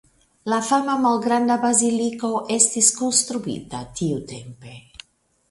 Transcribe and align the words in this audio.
La 0.51 0.57
fama 0.67 0.95
malgranda 1.03 1.57
baziliko 1.65 2.31
estis 2.57 2.91
konstruita 3.03 3.83
tiutempe. 4.01 4.77